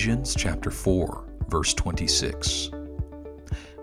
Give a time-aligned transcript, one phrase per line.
[0.00, 2.70] Ephesians chapter 4, verse 26.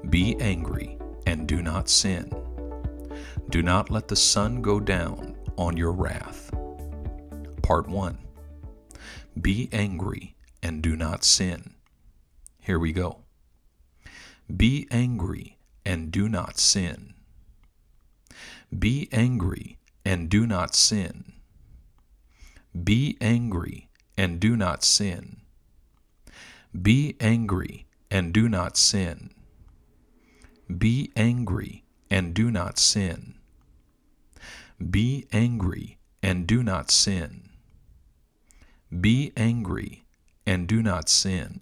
[0.09, 0.97] Be angry
[1.27, 2.31] and do not sin.
[3.51, 6.49] Do not let the sun go down on your wrath.
[7.61, 8.17] Part 1.
[9.39, 11.75] Be angry and do not sin.
[12.61, 13.20] Here we go.
[14.55, 17.13] Be angry and do not sin.
[18.75, 21.34] Be angry and do not sin.
[22.84, 25.41] Be angry and do not sin.
[26.81, 29.31] Be angry and do not sin.
[30.76, 33.35] Be angry and do not sin.
[34.90, 37.49] Be angry and do not sin.
[39.02, 40.04] Be angry
[40.45, 41.62] and do not sin.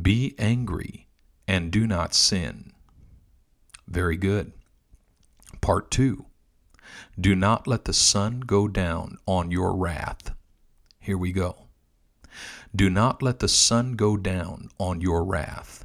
[0.00, 1.08] Be angry
[1.48, 2.72] and do not sin.
[3.88, 4.52] Very good.
[5.60, 6.26] Part 2.
[7.18, 10.34] Do not let the sun go down on your wrath.
[11.00, 11.69] Here we go.
[12.74, 15.84] Do not let the sun go down on your wrath.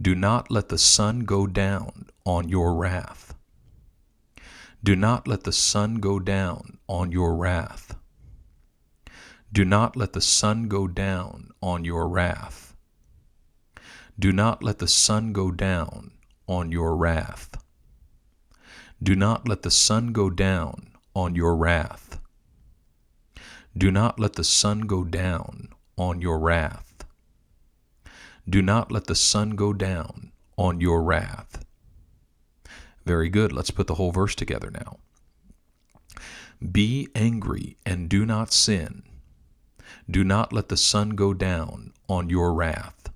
[0.00, 3.34] Do not let the sun go down on your wrath.
[4.82, 7.96] Do not let the sun go down on your wrath.
[9.52, 12.76] Do not let the sun go down on your wrath.
[14.18, 16.12] Do not let the sun go down
[16.46, 17.50] on your wrath.
[19.02, 22.07] Do not let the sun go down on your wrath.
[23.78, 27.04] Do not let the sun go down on your wrath.
[28.48, 31.64] Do not let the sun go down on your wrath.
[33.06, 33.52] Very good.
[33.52, 34.98] Let's put the whole verse together now.
[36.72, 39.04] Be angry and do not sin.
[40.10, 43.10] Do not let the sun go down on your wrath.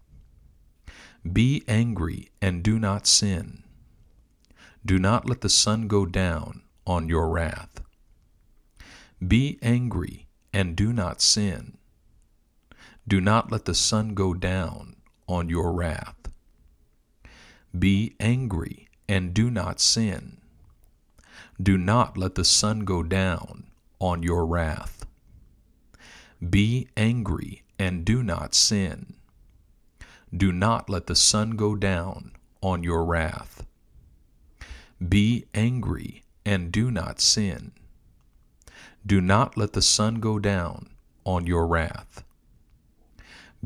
[1.32, 3.64] Be angry and do not sin.
[4.86, 7.80] Do not let the sun go down on your wrath.
[9.26, 11.76] Be angry and do not sin.
[13.06, 14.96] Do not let the sun go down
[15.28, 16.16] on your wrath.
[17.76, 20.38] Be angry and do not sin.
[21.60, 23.64] Do not let the sun go down
[23.98, 25.06] on your wrath.
[26.48, 29.14] Be angry and do not sin.
[30.34, 33.66] Do not let the sun go down on your wrath.
[35.06, 37.72] Be angry and do not sin.
[39.04, 40.90] Do not let the sun go down
[41.24, 42.24] on your wrath.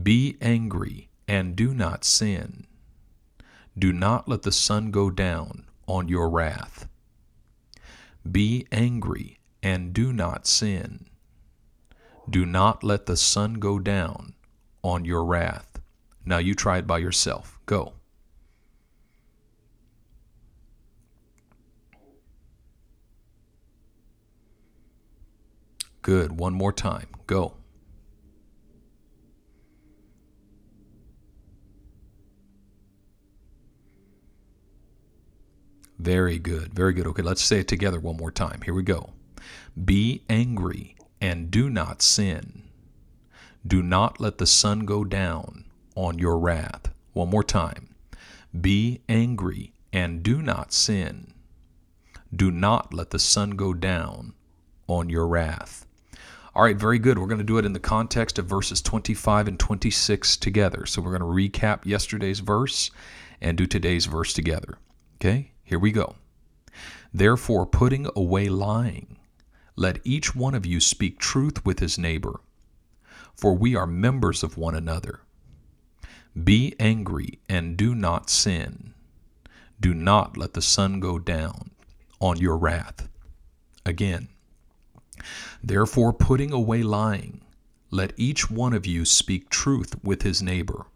[0.01, 2.67] Be angry and do not sin.
[3.79, 6.89] Do not let the sun go down on your wrath.
[8.31, 11.07] Be angry and do not sin.
[12.29, 14.35] Do not let the sun go down
[14.83, 15.81] on your wrath.
[16.25, 17.59] Now you try it by yourself.
[17.67, 17.96] Go.
[26.07, 26.39] Good.
[26.39, 27.09] One more time.
[27.27, 27.55] Go.
[35.99, 36.73] Very good.
[36.73, 37.09] Very good.
[37.09, 38.61] Okay, let's say it together one more time.
[38.65, 39.15] Here we go.
[39.85, 42.63] Be angry and do not sin.
[43.67, 45.65] Do not let the sun go down
[45.97, 46.93] on your wrath.
[47.15, 47.97] One more time.
[48.61, 51.35] Be angry and do not sin.
[52.33, 54.35] Do not let the sun go down
[54.87, 55.86] on your wrath.
[56.57, 57.19] All right, very good.
[57.19, 60.87] We're going to do it in the context of verses 25 and 26 together.
[60.87, 62.91] So we're going to recap yesterday's verse
[63.43, 64.79] and do today's verse together.
[65.17, 66.15] Okay, here we go.
[67.13, 69.19] Therefore, putting away lying,
[69.77, 72.41] let each one of you speak truth with his neighbor,
[73.35, 75.21] for we are members of one another.
[76.43, 78.95] Be angry and do not sin.
[79.79, 81.73] Do not let the sun go down
[82.19, 83.11] on your wrath.
[83.85, 84.29] Again,
[85.63, 87.41] Therefore, putting away lying,
[87.91, 90.87] let each one of you speak truth with his neighbor,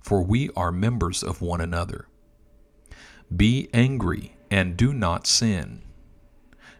[0.00, 2.06] for we are members of one another.
[3.34, 5.82] Be angry and do not sin.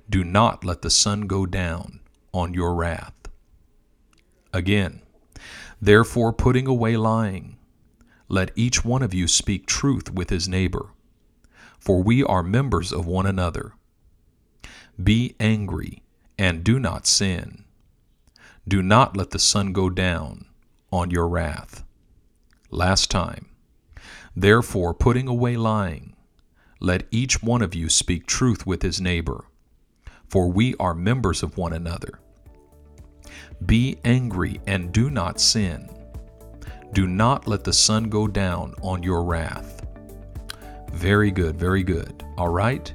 [0.09, 2.01] Do not let the sun go down
[2.33, 3.15] on your wrath.
[4.53, 5.03] Again,
[5.81, 7.57] therefore, putting away lying,
[8.29, 10.91] let each one of you speak truth with his neighbor,
[11.79, 13.75] for we are members of one another.
[15.03, 16.03] Be angry
[16.41, 17.65] and do not sin.
[18.67, 20.47] Do not let the sun go down
[20.91, 21.85] on your wrath.
[22.71, 23.51] Last time.
[24.35, 26.17] Therefore, putting away lying,
[26.81, 29.45] let each one of you speak truth with his neighbor,
[30.31, 32.21] for we are members of one another.
[33.67, 35.91] Be angry and do not sin.
[36.95, 39.85] Do not let the sun go down on your wrath.
[40.91, 42.25] Very good, very good.
[42.39, 42.91] All right.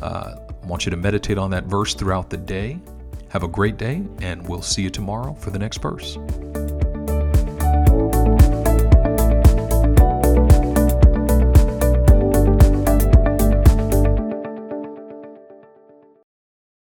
[0.00, 2.80] Uh, I want you to meditate on that verse throughout the day.
[3.28, 6.18] Have a great day, and we'll see you tomorrow for the next verse.